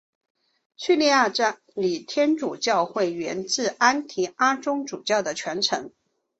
[0.77, 1.31] 叙利亚
[1.75, 5.91] 礼天主教会源自安提阿宗主教的传承。